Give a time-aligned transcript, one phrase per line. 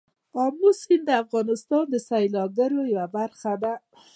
[0.43, 3.73] آمو سیند د افغانستان د سیلګرۍ یوه برخه ده.